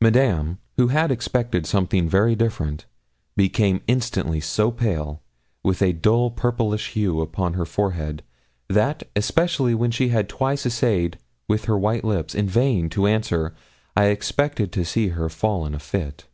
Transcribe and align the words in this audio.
Madame, 0.00 0.58
who 0.76 0.86
had 0.86 1.10
expected 1.10 1.66
something 1.66 2.08
very 2.08 2.36
different, 2.36 2.86
became 3.36 3.80
instantly 3.88 4.38
so 4.38 4.70
pale, 4.70 5.20
with 5.64 5.82
a 5.82 5.92
dull 5.92 6.30
purplish 6.30 6.90
hue 6.90 7.20
upon 7.20 7.54
her 7.54 7.64
forehead, 7.64 8.22
that, 8.68 9.02
especially 9.16 9.74
when 9.74 9.90
she 9.90 10.10
had 10.10 10.28
twice 10.28 10.64
essayed 10.64 11.18
with 11.48 11.64
her 11.64 11.76
white 11.76 12.04
lips, 12.04 12.36
in 12.36 12.48
vain, 12.48 12.88
to 12.88 13.08
answer, 13.08 13.52
I 13.96 14.10
expected 14.14 14.70
to 14.70 14.84
see 14.84 15.08
her 15.08 15.28
fall 15.28 15.66
in 15.66 15.74
a 15.74 15.80
fit. 15.80 16.26